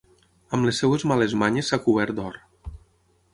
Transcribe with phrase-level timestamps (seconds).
[0.57, 2.41] Amb les seves males manyes s'ha cobert d'or.